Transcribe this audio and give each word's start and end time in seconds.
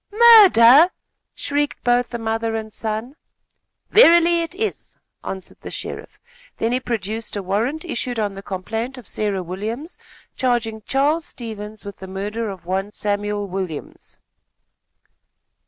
"Murder!" 0.33 0.89
shrieked 1.35 1.83
both 1.83 2.09
the 2.09 2.17
mother 2.17 2.55
and 2.55 2.73
son. 2.73 3.15
"Verily, 3.91 4.39
it 4.41 4.55
is," 4.55 4.95
answered 5.23 5.59
the 5.61 5.69
sheriff. 5.69 6.17
Then 6.57 6.71
he 6.71 6.79
produced 6.79 7.35
a 7.35 7.43
warrant 7.43 7.85
issued 7.85 8.17
on 8.17 8.33
the 8.33 8.41
complaint 8.41 8.97
of 8.97 9.07
Sarah 9.07 9.43
Williams, 9.43 9.99
charging 10.35 10.81
Charles 10.87 11.25
Stevens 11.25 11.85
with 11.85 11.97
the 11.97 12.07
murder 12.07 12.49
of 12.49 12.65
one 12.65 12.91
Samuel 12.93 13.47
Williams. 13.47 14.17